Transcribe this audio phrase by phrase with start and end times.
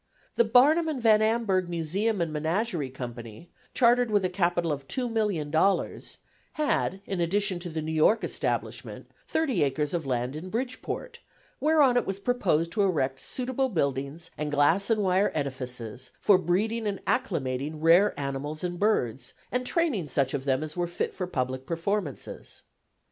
[0.33, 6.17] "The Barnum and Van Amburgh Museum and Menagerie Company," chartered with a capital of $2,000,000
[6.53, 11.19] had, in addition to the New York establishment, thirty acres of land in Bridgeport,
[11.59, 16.87] whereon it was proposed to erect suitable buildings and glass and wire edifices for breeding
[16.87, 21.27] and acclimating rare animals and birds, and training such of them as were fit for
[21.27, 22.63] public performances.